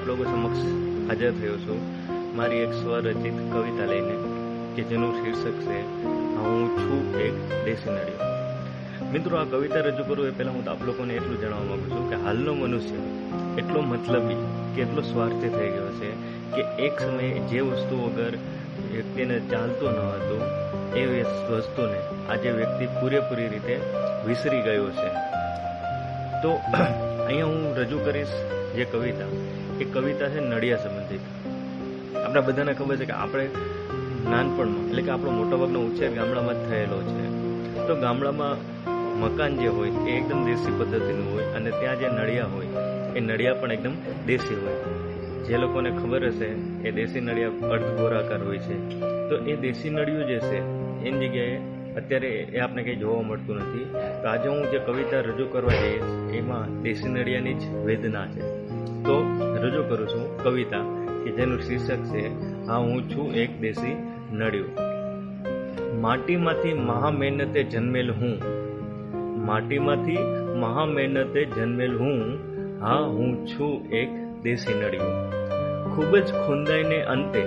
[0.00, 0.58] આપ લોકો સમક્ષ
[1.08, 1.80] હાજર થયો છું.
[2.36, 4.16] મારી એક સ્વરચિત કવિતા લઈને,
[4.76, 6.04] કે જેનું શીર્ષક છે,
[6.36, 7.90] હું છું એક દેશી
[9.12, 12.16] મિત્રો, આ કવિતા રજૂ કરું એ પહેલાં હું આપ લોકોને એટલું જણાવવા માંગુ છું કે
[12.16, 12.96] હાલનો મનુષ્ય
[13.58, 14.34] એટલો મતલબી
[14.76, 16.10] કે એટલો સ્વાર્થી થઈ ગયો છે,
[16.56, 18.32] કે એક સમયે જે વસ્તુ વગર
[18.92, 20.42] વ્યક્તિને ચાલતું ન હતું,
[20.94, 23.80] એ વસ્તુને આજે વ્યક્તિ પૂરેપૂરી રીતે
[24.26, 25.08] વિસરી ગયો છે.
[26.42, 26.60] તો,
[27.26, 28.28] અહીંયા હું રજૂ કરીશ
[28.76, 29.59] જે કવિતા.
[29.80, 31.20] એ કવિતા છે નડિયા સંબંધિત.
[32.16, 33.50] આપણા બધાને ખબર છે કે આપણે
[34.30, 37.24] નાનપણમાં, એટલે કે આપણો મોટાભાગનો ઉછેર ગામડામાં થયેલો છે.
[37.86, 38.80] તો ગામડામાં
[39.20, 42.66] મકાન જે હોય, એ એકદમ દેશી પદ્ધતિનું હોય અને ત્યાં જે નળિયા હોય,
[43.16, 43.92] એ નળિયા પણ એકદમ
[44.26, 44.74] દેશી હોય.
[45.44, 46.46] જે લોકોને ખબર હશે,
[46.88, 49.00] એ દેશી નળિયા અર્ધ ગોળાકાર હોય છે.
[49.00, 50.58] તો એ દેશી નળિયું જે છે,
[51.08, 51.60] એની જગ્યાએ
[51.96, 53.84] અત્યારે એ આપણે કંઈ જોવા મળતું નથી.
[54.22, 58.70] તો આજે હું જે કવિતા રજૂ કરવા જઈશ, એમાં દેશી નળિયાની જ વેદના છે.
[59.04, 59.22] તો
[59.62, 60.78] રજૂ કરું છું કવિતા,
[61.24, 62.28] કે જેનું શીર્ષક છે,
[62.66, 63.96] હા, હું છું એક દેશી
[64.32, 64.90] નડ્યું.
[66.00, 68.60] માટીમાંથી મહા મહેનતે જન્મેલ હું.
[69.46, 70.18] માટીમાંથી
[70.56, 72.38] મહા મહેનતે જન્મેલ હું.
[72.82, 74.08] હા, હું છું એક
[74.42, 75.40] દેશી નળિયું
[75.94, 77.42] ખૂબ જ ખુંદાઈને અંતે,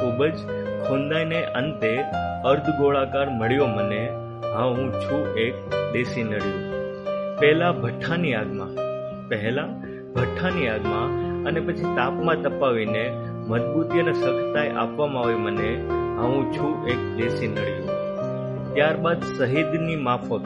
[0.00, 0.34] ખૂબ જ
[0.88, 1.98] ખુંદાઈને અંતે
[2.44, 4.08] અર્ધગોળાકાર મળ્યો મને.
[4.54, 5.54] હા, હું છું એક
[5.92, 6.70] દેશી નળિયું
[7.40, 8.68] પહેલા ભઠ્ઠાની આગમાં,
[9.28, 9.68] પહેલા
[10.14, 17.16] ભઠ્ઠાની આગમાં અને પછી તાપમાં તપાવીને મજબૂતી અને સખતાઈ આપવામાં આવી મને, હા છું એક
[17.16, 17.86] દેશી નળિયું.
[18.74, 20.40] ત્યારબાદ શહીદની માફક.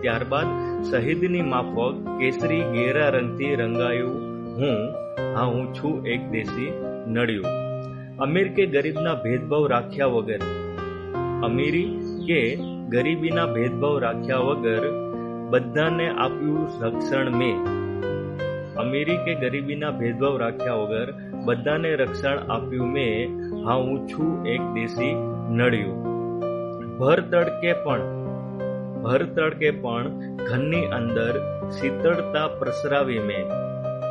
[0.00, 0.46] ત્યારબાદ
[0.84, 4.14] શહીદની માફક કેસરી ઘેરા રંગથી રંગાયું,
[4.56, 4.92] હું,
[5.36, 6.72] હા, હું છું એક દેશી
[7.06, 7.44] નળિયું.
[8.18, 10.38] અમીર કે ગરીબના ભેદભાવ રાખ્યા વગર.
[11.44, 12.56] અમીરી કે
[12.88, 14.82] ગરીબીના ભેદભાવ રાખ્યા વગર
[15.50, 17.83] બધાને આપ્યું રક્ષણ મેં.
[18.78, 21.12] અમીરી કે ગરીબીના ભેદભાવ રાખ્યા વગર
[21.44, 25.14] બધાને રક્ષણ આપ્યું મેં, હા, હું છું એક દેશી
[25.50, 26.14] નળિયું.
[26.98, 28.00] ભર તડકે પણ,
[29.02, 33.48] ભર તડકે પણ ઘરની અંદર શીતળતા પ્રસરાવી મેં.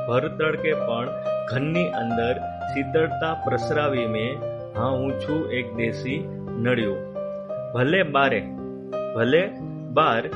[0.07, 1.07] ભર તડકે પણ
[1.51, 2.33] ઘરની અંદર
[2.73, 4.37] શીતળતા પ્રસરાવી મેં,
[4.75, 6.27] હા, હું છું એક દેશી
[6.59, 7.13] નળિયું.
[7.73, 8.41] ભલે બારે,
[9.15, 9.49] ભલે
[9.93, 10.27] બાર,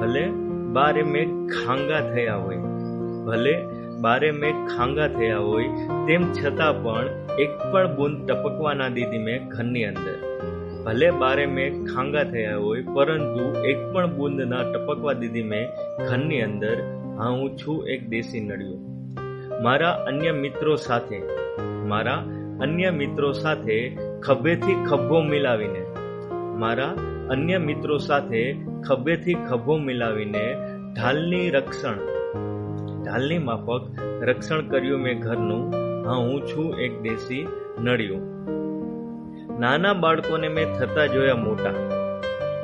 [0.00, 0.26] ભલે
[0.72, 2.56] બારે મેં ખાંગા થયા હોય.
[3.26, 3.54] ભલે
[4.04, 5.70] બારે મેં ખાંગા થયા હોય,
[6.06, 7.06] તેમ છતાં પણ
[7.38, 10.16] એક પણ બૂંદ ટપકવા ના દીધી મેં ઘરની અંદર.
[10.84, 15.64] ભલે બારે મેં ખાંગા થયા હોય, પરંતુ એક પણ બૂંદ ના ટપકવા દીધી મેં
[16.08, 16.76] ઘરની અંદર.
[17.18, 18.80] હા, હું છું એક દેશી નળિયું.
[19.62, 21.18] મારા અન્ય મિત્રો સાથે,
[21.86, 22.20] મારા
[22.60, 23.78] અન્ય મિત્રો સાથે
[24.22, 25.82] ખભેથી ખભો મિલાવીને,
[26.58, 26.92] મારા
[27.30, 28.42] અન્ય મિત્રો સાથે
[28.88, 30.46] ખભેથી ખભો મિલાવીને
[30.94, 31.98] ઢાલની રક્ષણ
[33.12, 33.88] ઢાલની માફક
[34.28, 35.64] રક્ષણ કર્યું મેં ઘરનું.
[36.06, 37.40] હા, હું છું એક દેશી
[37.80, 38.22] નડ્યું
[39.60, 41.74] નાના બાળકોને મેં થતા જોયા મોટા.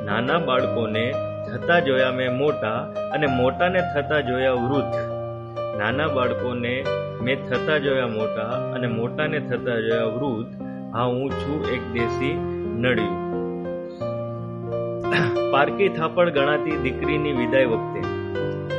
[0.05, 1.03] નાના બાળકોને
[1.49, 2.73] થતા જોયા મેં મોટા
[3.13, 4.97] અને મોટાને થતા જોયા વૃદ્ધ.
[5.79, 6.73] નાના બાળકોને
[7.21, 10.53] મેં થતા જોયા મોટા અને મોટાને થતા જોયા વૃદ્ધ.
[10.93, 12.35] હા, હું છું એક દેશી
[12.79, 13.17] નડ્યું
[15.51, 18.18] પારકી થાપડ ગણાતી દીકરીની વિદાય વખતે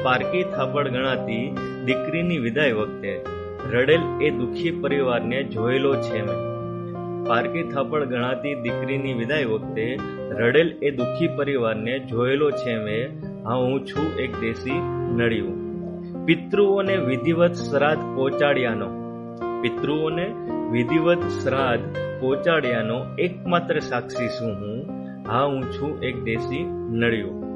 [0.02, 3.20] પારકી થાપડ ગણાતી દીકરીની વિદાય વખતે
[3.72, 6.50] રડેલ એ દુખી પરિવારને જોયેલો છે મેં.
[7.26, 9.98] પારકી થાપડ ગણાતી દીકરીની વિદાય વખતે
[10.30, 13.10] રડેલ એ દુખી પરિવારને જોયેલો છે મેં.
[13.48, 14.80] હા, હું છું એક દેશી
[15.16, 15.70] નળિયું.
[16.26, 18.86] પિતૃઓને વિધિવત શ્રાદ્ધ પહોંચાડ્યાનો.
[19.62, 20.34] પિતૃઓને
[20.70, 24.86] વિધિવત શ્રાદ્ધ પહોંચાડ્યાનો એકમાત્ર સાક્ષી છું હું?
[25.30, 27.49] હા, હું છું એક દેશી નળિયું.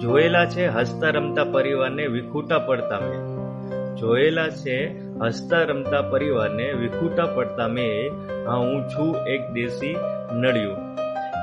[0.00, 3.36] જોયેલા છે હસતા રમતા પરિવારને વિખૂટા પડતા મેં.
[3.96, 8.10] જોયેલા છે હસતા રમતા પરિવારને વિખૂટા પડતા મેં.
[8.48, 9.96] હા, હું છું એક દેશી
[10.32, 10.76] નડ્યું.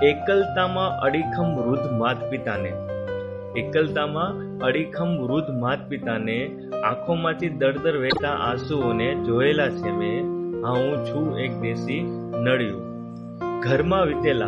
[0.03, 2.73] એકલતામાં અડીખમ વૃદ્ધ માત પિતાને
[3.59, 10.21] એકલતામાં અડીખમ વૃદ્ધ માત પિતાને આંખોમાંથી દળદર વહેતા આંસુઓને જોયેલા છે મેં.
[10.65, 12.01] હા, હું છું એક દેશી
[12.43, 12.81] નડ્યું.
[13.61, 14.47] ઘરમાં વીતેલા.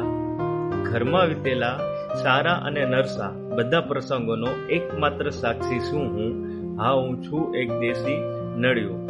[0.83, 1.79] ઘરમાં વીતેલા
[2.23, 3.44] સારા અને નરસા.
[3.55, 6.31] બધા પ્રસંગોનો એકમાત્ર સાક્ષી શું હું?
[6.81, 8.17] હા, હું છું એક દેશી
[8.57, 9.07] નડ્યો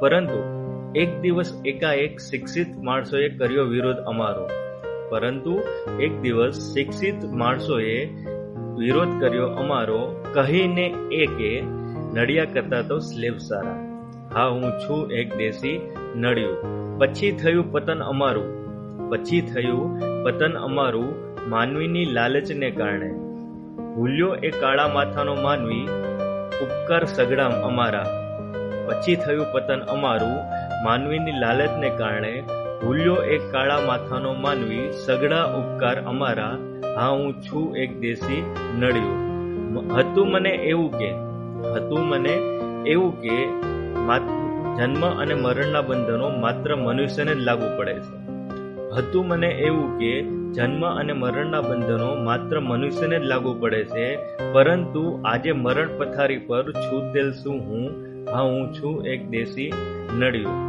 [0.00, 0.54] પરંતુ
[0.96, 4.48] એક દિવસ એકાએક શિક્ષિત માણસોએ કર્યો વિરોધ અમારો.
[5.10, 5.62] પરંતુ
[6.00, 8.06] એક દિવસ શિક્ષિત માણસોએ
[8.76, 11.60] વિરોધ કર્યો અમારો, કહીને એ કે
[12.14, 13.76] નડિયા કરતા તો સ્લેબ સારા.
[14.34, 16.56] હા, હું છું એક દેશી નડ્યું
[16.98, 18.48] પછી થયું પતન અમારું.
[19.10, 21.14] પછી થયું પતન અમારું
[21.50, 23.23] માનવીની લાલચને કારણે.
[23.94, 25.84] ભૂલ્યો એ કાળા માથાનો માનવી,
[26.62, 28.06] ઉપકાર સગડામ અમારા.
[28.86, 30.38] પછી થયું પતન અમારું,
[30.84, 32.32] માનવીની લાલચને કારણે
[32.82, 36.54] ભૂલ્યો એક કાળા માથાનો માનવી, સગડા, ઉપકાર અમારા.
[36.96, 38.42] હા, હું છું એક દેશી
[38.78, 41.10] નડ્યું હતું મને એવું કે,
[41.70, 42.34] હતું મને
[42.86, 43.38] એવું કે
[44.78, 48.23] જન્મ અને મરણના બંધનો માત્ર મનુષ્યને જ લાગુ પડે છે.
[48.96, 54.16] હતું મને એવું કે જન્મ અને મરણના બંધનો માત્ર મનુષ્યને જ લાગુ પડે છે,
[54.52, 57.84] પરંતુ આજે મરણ પથારી પર છું તેલ શું હું?
[58.32, 59.72] હા, હું છું એક દેશી
[60.18, 60.60] નડ્યું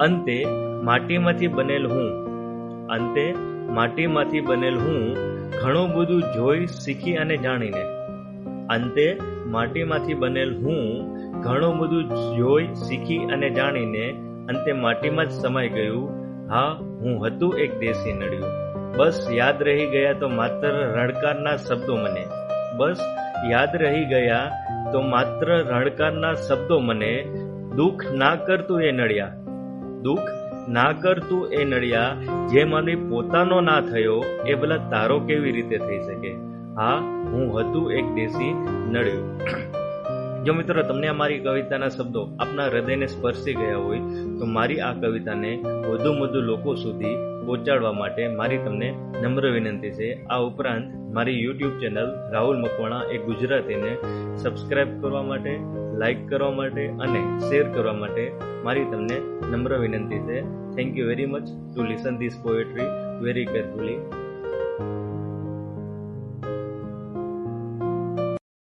[0.00, 0.46] અંતે
[0.82, 2.10] માટીમાંથી બનેલ હું.
[2.86, 3.34] અંતે
[3.70, 5.00] માટીમાંથી બનેલ હું
[5.62, 7.84] ઘણું બધું જોઈ, શીખી અને જાણીને.
[8.70, 10.84] અંતે માટીમાંથી બનેલ હું
[11.42, 14.10] ઘણું બધું જોઈ, શીખી અને જાણીને
[14.48, 16.25] અંતે માટીમાં જ સમાઈ ગયું.
[16.50, 18.52] હા, હું હતું એક દેશી નડ્યું.
[18.96, 22.26] બસ યાદ રહી ગયા તો માત્ર રણકારના શબ્દો મને.
[22.76, 23.00] બસ
[23.50, 24.50] યાદ રહી ગયા
[24.92, 27.22] તો માત્ર રણકારના શબ્દો મને.
[27.76, 29.28] દુઃખ ના કરતું એ નળિયા
[30.02, 30.28] દુઃખ
[30.68, 32.16] ના કરતું એ નળિયા
[32.50, 36.32] જે મને પોતાનો ના થયો, એ ભલા તારો કેવી રીતે થઈ શકે?
[36.76, 36.96] હા,
[37.32, 38.52] હું હતું એક દેશી
[38.88, 39.40] નળિયું
[40.46, 44.00] જો મિત્રો તમને મારી કવિતાના શબ્દો આપના હૃદયને સ્પર્શી ગયા હોય,
[44.38, 45.56] તો મારી આ કવિતાને
[45.88, 47.14] વધુ વધુ લોકો સુધી
[47.46, 50.24] પહોંચાડવા માટે મારી તમને નમ્ર વિનંતી છે.
[50.24, 53.96] આ ઉપરાંત મારી યુટ્યુબ ચેનલ રાહુલ મકવાણા એ ગુજરાતીને
[54.36, 55.58] સબસ્ક્રાઇબ કરવા માટે
[55.98, 58.30] લાઈક કરવા માટે અને શેર કરવા માટે
[58.64, 59.18] મારી તમને
[59.50, 60.40] નમ્ર વિનંતી છે.
[60.76, 61.44] Thank you very much
[61.74, 62.88] to listen this poetry
[63.24, 63.98] very carefully